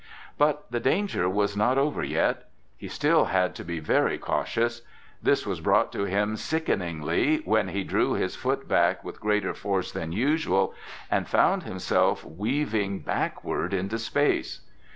[0.35, 2.49] But the danger was not over yet.
[2.75, 4.81] He still had to be very cautious.
[5.21, 9.91] This was brought to him sickeningly when he drew his foot back with greater force
[9.91, 10.73] than usual
[11.11, 14.61] and found himself weaving backward into space.